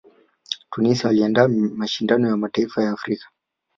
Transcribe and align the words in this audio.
tunisia 0.71 1.07
waliandaa 1.07 1.47
mashindano 1.47 2.27
ya 2.27 2.37
mataifa 2.37 2.83
ya 2.83 2.91
afrika 2.91 3.29